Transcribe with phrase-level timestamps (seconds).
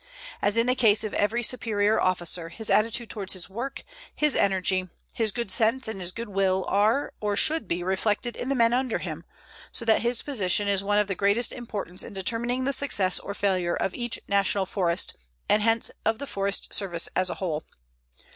[0.41, 3.83] As in the case of every superior officer, his attitude toward his work,
[4.15, 8.49] his energy, his good sense, and his good will are or should be reflected in
[8.49, 9.23] the men under him,
[9.71, 13.35] so that his position is one of the greatest importance in determining the success or
[13.35, 15.15] failure of each National Forest,
[15.47, 17.63] and hence of the Forest Service as a whole.